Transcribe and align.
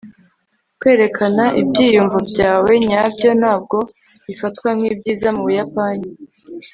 kwerekana 0.79 1.43
ibyiyumvo 1.61 2.17
byawe 2.29 2.71
nyabyo 2.87 3.29
ntabwo 3.41 3.77
bifatwa 4.25 4.67
nkibyiza 4.77 5.27
mubuyapani 5.35 6.07